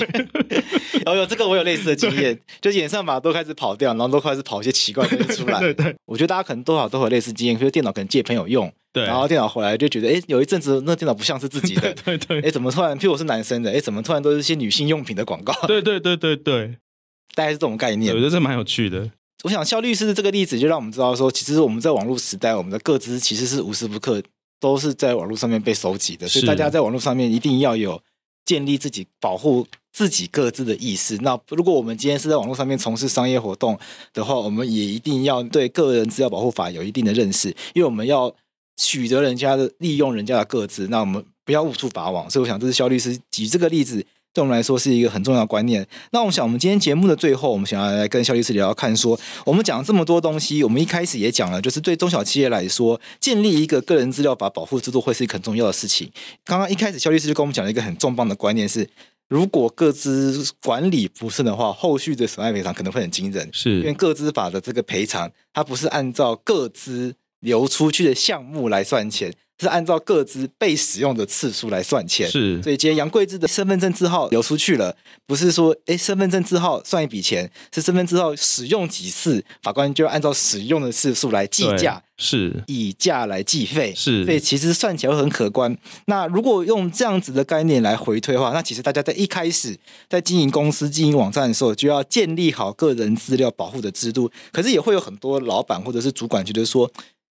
[1.06, 5.60] 然后有这个，我有类似的经验，就演算法都开始跑掉，然后都开始跑一些奇怪的东西出来。
[5.60, 12.98] 对对，我觉得大家可能多少都有类似经验，比如电脑可能借朋友用，对，然后电脑回来就觉得，哎，有一阵子那电脑不像是自己的，对对，哎，怎么突然？
[12.98, 15.54] 譬如我是男生的，哎，怎么突然都是一些女性用品的广告？
[15.68, 16.76] 对对对对对，
[17.36, 18.14] 大概是这种概念。
[18.14, 19.10] 我觉得这蛮有趣的。
[19.44, 24.22] 我想肖律师的这个例子，就让我们知道说，其实我们在网络时代，我们的各自其实是无时不刻
[24.64, 28.02] 都是在网络上面被收集的，所以大家在网络上面一定要有
[28.46, 31.18] 建立自己保护自己各自的意识。
[31.18, 33.78] 那如果我们今天是在网络上面从事商业活动
[34.14, 38.34] 的话，我们也一定要对个人资料保护法有一定的认识，因为我们要
[38.78, 42.30] 取得人家的利用人家的个资，那我们不要误触法网。
[42.30, 44.06] 所以我想，这是肖律师举这个例子。
[44.34, 45.88] 对我们来说是一个很重要的观念。
[46.12, 56.12] 那我们想，我们今天节目的最后，我们想要来跟肖律师聊聊看，说我们讲了这么多东西，我们一开始也讲了，就是对中小企业来说，建立一个个人资料法保护制度会是一个很重要的事情。
[56.44, 58.90] 刚刚一开始，肖律师就跟我们讲了一个很重磅的观念是，
[59.30, 63.48] 如果各资管理不慎的话，后续的损害赔偿可能会很惊人。
[63.54, 69.32] 是因为各资法的这个赔偿，它不是按照各资流出去的项目来算钱。
[69.64, 72.62] 是按照各自被使用的次数来算钱，是。
[72.62, 74.96] 所以今天杨贵志的身份证字号流出去了，
[75.26, 84.26] 不是说哎身份证字号算一笔钱，是身份证字号使用几次，法官就按照使用的次数来计价，是以价来计费，是。
[84.26, 85.76] 所以其实算起来会很可观。
[86.06, 89.78] 那如果用这样子的概念来回推的话，那其实大家在一开始
[90.10, 94.30] 在经营公司、经营网站的时候，就要建立好个人资料保护的制度。
[94.52, 96.92] 可是也会有很多老板或者是主管觉得说，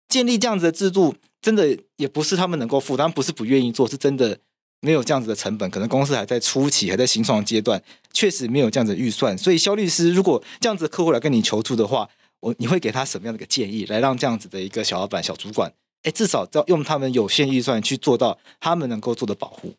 [0.08, 1.14] 建立这样子的制度。
[1.40, 4.38] 真的也不是他们能够负担，不是不愿意做，是真的
[4.80, 5.68] 没有这样子的成本。
[5.70, 9.36] 可能公司还在初期，还在形创阶段，确实没有这样子的预算。
[9.38, 12.08] 所以，肖律师，如果这样子的客户来跟你求助的话，
[12.40, 15.72] 我你会给他什么样的一个建议，来让这样子的一个小老板、小主管，
[16.02, 19.74] 哎，至少要用他们有限预算去做到他们能够做的保护。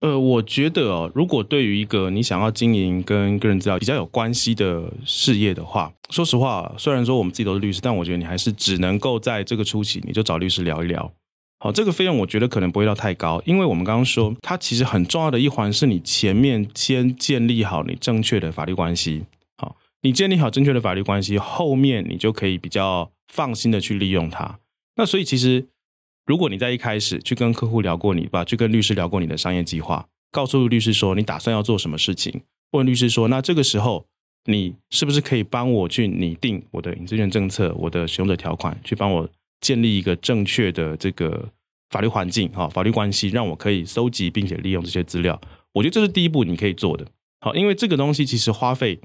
[0.00, 11.10] 呃，我觉得哦，如果对于一个你想要经营跟个人资料比较有关系的事业的话，说实话，虽然说我们自己都是律师，但我觉得你还是只能够在这个初期，你就找律师聊一聊。
[11.58, 19.24] 好，这个费用我觉得可能不会到太高，因为我们刚刚说，它其实很重要的一环是你前面先建立好你正确的法律关系。
[19.56, 24.58] 好，你建立好正确的法律关系，后面你就可以比较放心的去利用它。
[24.96, 25.68] 那所以其实。
[26.26, 34.04] 如果你在一开始去跟客户聊过你吧，去跟律师聊过你的商业计划，告诉律师说你打算要做什么事情，问律师说，那这个时候
[34.46, 39.28] 你是不是可以帮我去拟定我的隐私权政策，我的使用者条款，去帮我
[39.60, 41.48] 建立一个正确的这个
[41.90, 45.40] 法律环境，哈，法律关系，让我可以收集并且利用这些资料。
[45.74, 47.06] 我觉得这是第一步你可以做的，
[47.40, 49.00] 好，因为这个东西其实花费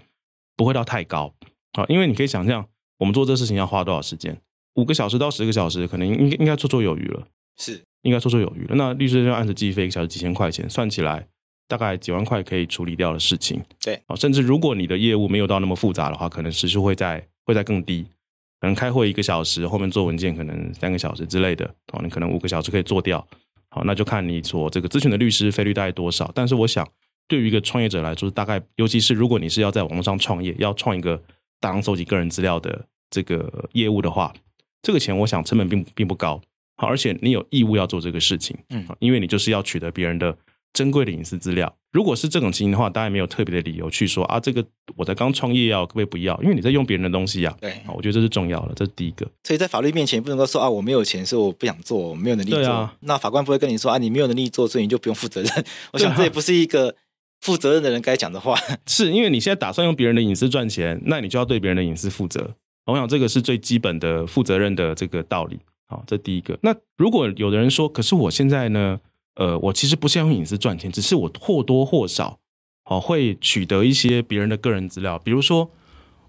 [0.57, 1.35] 不会到太高，
[1.73, 4.41] 好，因为你可以想象我们做这事情要花多少时间。
[4.75, 7.27] 五个小时到十个小时，可能应该应该绰绰有余了。
[7.57, 8.75] 是，应该绰绰有余了。
[8.75, 11.27] 那律师就按时计费，一个小时几千块钱，算起来
[11.67, 13.61] 大概几万块可以处理掉的事情。
[13.83, 18.05] 对，哦，甚至如果你的业务没有到那么复杂的话，可能时数会在会在更低。
[18.59, 21.65] 可能开会一个小时，后面做文件可能三个小时之类的。
[21.93, 23.25] 哦，你可能五个小时可以做掉。
[23.69, 26.31] 好，那就看你所这个咨询的律师费率大概多少。
[26.35, 26.87] 但是我想，
[27.27, 31.21] 对于一个创业者来说，大概尤其是如果你是要在网络上创业，要创一个
[31.59, 34.31] 大量收集个人资料的这个业务的话。
[34.81, 36.41] 这个钱我想成本并并不高，
[36.77, 40.35] 好，而且你有义务要做这个事情，嗯，因为你就是要取得别人的
[40.73, 41.73] 珍贵的隐私资料。
[41.91, 44.65] 如果是这种情形的话，当然没有特别的理由去说啊，这个
[44.95, 46.41] 我在刚创业要可不可以不要？
[46.41, 49.29] 因为你在用别人的东西呀，对，我觉得这是重要的，这是第一个。
[49.43, 52.89] 所以在法律面前不能够说啊，我没有钱，所以我不想做，我没有能力做。
[53.01, 55.65] 那法官不会跟你说啊，你没有能力做，所以你就不用负责任。
[55.91, 56.95] 我想这也不是一个
[57.41, 58.57] 负责任的人该讲的话。
[58.87, 62.55] 是因为你现在打算用别人的隐私赚钱，那你就要对别人的隐私负责。
[62.85, 66.57] 我想这个是最基本的负责任的这个道理，好，这第一个。
[66.61, 68.99] 那如果有的人说，可是我现在呢，
[69.35, 72.39] 呃，我其实不是要用隐私赚钱，只是我或多或少，
[72.85, 75.19] 哦，会取得一些别人的个人资料。
[75.19, 75.69] 比如说，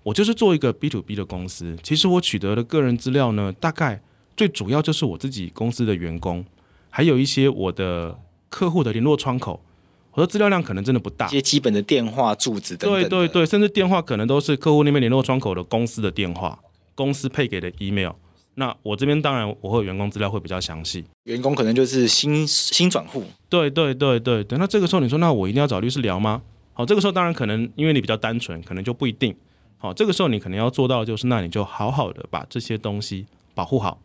[0.03, 4.03] 我就是做一个 B to B 的公司，其实我取得的个人资料呢，大概
[4.37, 6.45] 最主要就是我自己公司的员工，
[6.91, 8.19] 还有一些我的
[8.49, 9.65] 客户的联络窗口。
[10.13, 13.01] 我说资料量可能真的不大，一些基本的电话、住址等等。
[13.01, 16.59] 对对对，甚至电话可能都是客户那边联络窗口的公司的电话，
[16.95, 18.13] 公司配给的 email。
[18.55, 23.25] 那我这边当然我会有员工资料会比较详细，员工可能就是新新转户。
[23.49, 26.43] 对对对对对，那这个时候你说，那我一定要找律师聊吗？
[26.75, 29.35] 好，这个时候当然可能因为你比较单纯，可能就不一定。
[29.79, 33.99] 好，这个时候你可能要做到的就是，那你就好好的把这些东西保护好。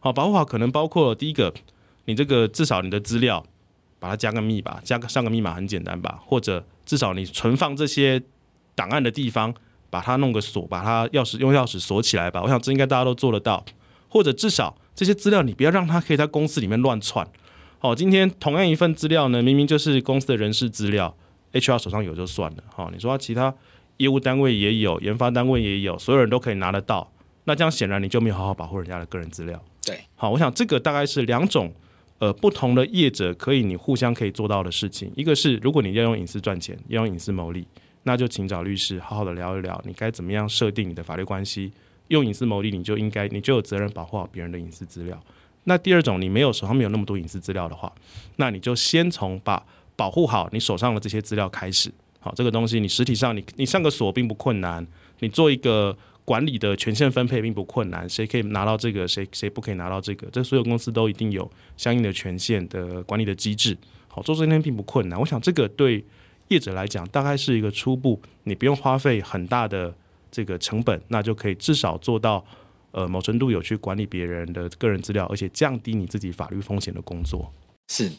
[0.00, 1.54] 好，保护好可能包括第一个，
[2.06, 3.46] 你这个至少你的资料
[4.06, 6.20] 把它加个密吧，加个上个密码很简单吧？
[6.24, 8.22] 或者至少你存放这些
[8.76, 9.52] 档案的地方，
[9.90, 12.40] 把它弄个锁，把它钥匙用钥匙锁起来吧。
[12.40, 13.64] 我想这应该大家都做得到。
[14.08, 17.26] 或者至少这些资料你不要让它可以在公司里面乱窜。
[17.80, 21.14] 好，今天同样一份资料呢，明明就是公司的人事资料
[21.52, 22.62] ，HR 手上有就算了。
[22.72, 23.52] 好，你说其他
[23.96, 27.12] 业务单位也有，研发单位也有，所有人都可以拿得到，
[27.44, 29.60] 那这样显然你就没有好好保护人家的个人资料。
[29.84, 31.74] 对，好，我想这个大概是两种
[32.18, 35.10] 呃不同的业者可以你互相可以做到的事情。
[35.16, 37.66] 一个是如果你要用隐私赚钱，要用隐私牟利，
[38.04, 41.72] 那就请找律师好好的聊一聊，你该怎么样设定你的法律关系。
[42.08, 45.20] 用隐私牟利，你就应该你就有责任保护好别人的隐私资料。
[45.64, 47.92] 那第二种，你没有手上没有那么多隐私资料的话，
[48.36, 49.60] 那你就先从把
[49.96, 51.92] 保护好你手上的这些资料开始。
[52.20, 54.86] 好，这个东西你实体上你你上个锁并不困难，
[55.18, 63.74] 你做一个管理的权限分配并不困难，谁可以拿到这个，谁谁不可以拿到这个，这所有公司都一定有相应的权限的管理的机制。
[64.08, 65.18] 好，做这些并不困难。
[65.18, 66.04] 我想这个对
[66.48, 69.94] 业者来讲，大概是一个初步，你不用花费很大的
[70.30, 72.44] 这个成本，那就可以至少做到。
[72.92, 77.52] 呃，某程度有去管理别人的个人资料，而且降低你自己法律风险的工作。
[77.88, 78.10] 是，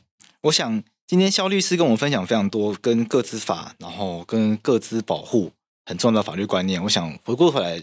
[0.41, 5.51] 我想今天肖律师跟我们分享非常多跟个资法，然后跟个资保护
[5.87, 6.83] 很重要的法律观念。
[6.83, 7.81] 我想回过头来，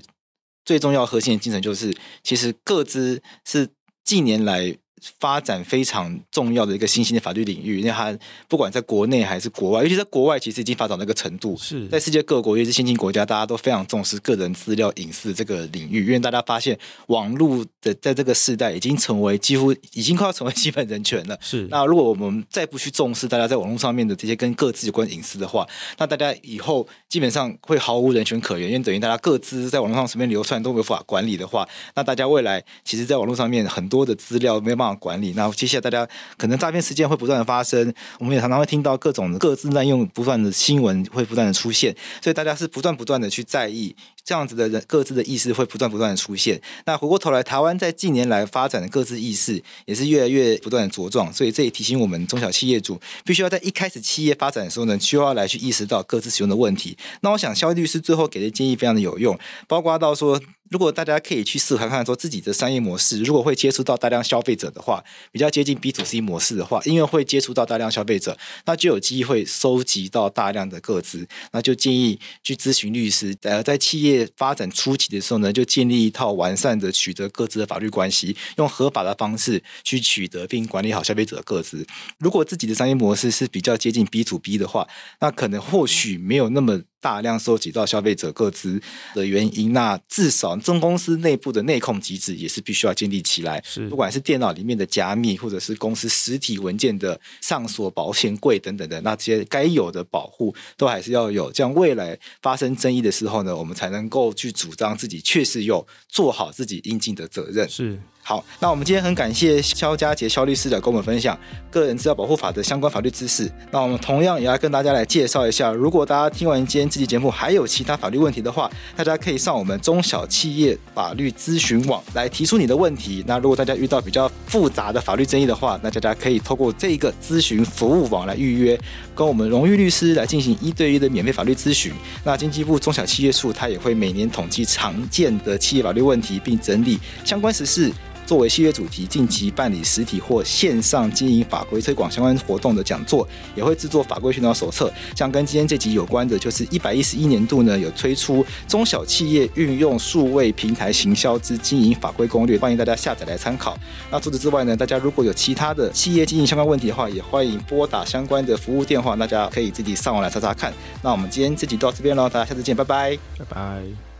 [0.65, 3.71] 最重要核心的精神就是，其实各自是
[4.05, 4.77] 近年来。
[5.19, 8.17] 发展非常重要的一个新兴的法律领域，因为它
[8.49, 11.57] 不管在国内还是国外，尤其在国外，其实已经发展到一个程度。
[11.57, 16.79] 是在世界各国，尤其是先进国家，大家都非常重视个人资料隐私这个领域，因为大家发现
[17.09, 21.37] 网络的在这个时代已经成为几乎已经快要成为基本人权了。
[21.41, 25.67] 是那如果我们再不去重视大家在网络上面的这些跟各自有关隐私的话，
[25.99, 35.85] 那大家以后基本上会毫无人权可言，因为等于大家各自在网络上随便流窜都没有法管理的话，那大家未来其实在网络上面很多的资料没有办法管理，那接下来。
[35.85, 46.61] 大家可能诈骗事件会不断的发生，我们也常常会听到各种各自滥用不断的新闻会不断的出现，所以大家是不断不断的去在意这样子的人各自的意识会不断不断的出现。
[46.87, 56.97] 那回过头来，台湾在近年来发展的各自意识也是越来越不断的茁壮，所以这也提醒我们中小企业主必须要在一开始企业发展的时候呢，需要来去意识到各自使用的问题。
[57.21, 60.41] 那我想肖律师最后给的建议非常的有用，包括到说。
[60.71, 73.37] 如果大家可以去试看看，说自己的商业模式，如果会接触到大量消费者的话，比较接近 B to C 模式的话，因为会接触到大量消费者，那就有机会收集到大量的个资，那就建议去咨询律师。
[73.43, 81.87] 呃，在企业发展初期的时候呢，就建立一套完善的取得各自的法律关系，用合法的方式去取得并管理好消费者的各自。
[82.19, 84.87] 如果自己的商业模式是比较接近 B to B 的话，
[85.21, 86.83] 那可能或许没有那么。
[87.05, 88.81] 大量收集到消费者各资
[89.13, 93.63] 的原因，那至少中公司内部的内控机制也是必须要建立起来。
[93.63, 101.53] 是，不管是电脑里面的加密，或者是公司实体文件的上锁、保险柜等等的，那这些该有的保护都还是要有。
[101.53, 107.69] 这样未来发生争议的时候呢，我们才能够去主张自己确实有做好自己应尽的责任。
[107.69, 108.01] 是。
[108.27, 111.39] 好，那我们今天很感谢肖家杰肖律师来跟我们分享
[111.71, 113.53] 个人资料保护法的相关法律知识。
[113.71, 123.23] 那我们同样也要跟大家来介绍一下，如果大家听完今天这期节目还有其他法律问题的话，大家可以上我们中小企业法律咨询网来提出你的问题。
[123.27, 128.81] 那如果大家遇到比较复杂的法律争议的话，那大家可以透过这个咨询服务网来预约，
[129.15, 131.93] 跟我们荣誉律师来进行一对一的免费法律咨询。
[132.25, 137.93] 那经济部中小企业处它也会每年统计常见的企业法律问题，并整理相关时事。
[138.27, 144.93] 作为系列主题，近期办理实体或线上经营法规推广相关活动的讲座，也会制作法规宣导手册。
[145.15, 153.79] 像跟今天这集有关的，就是一百一十一年度呢，有推出中小企业运用数位平台行销之经营法规攻略，欢迎大家下载来参考。
[154.11, 160.73] 那除此之外呢，大家如果有其他的企业经营相关问题的话，也欢迎拨打相关的服务电话，大家可以自己上网来查查看。
[161.03, 164.14] 那我们今天这集到这边喽，大家下次见，拜拜，拜拜。